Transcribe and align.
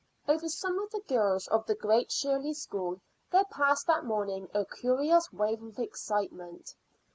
Over 0.27 0.49
some 0.49 0.79
of 0.79 0.89
the 0.89 1.01
girls 1.07 1.47
of 1.49 1.67
the 1.67 1.75
Great 1.75 2.11
Shirley 2.11 2.55
School 2.55 2.99
there 3.31 3.45
passed 3.45 3.85
that 3.85 4.03
morning 4.03 4.49
a 4.51 4.65
curious 4.65 5.31
wave 5.31 5.61
of 5.61 5.77
excitement. 5.77 6.73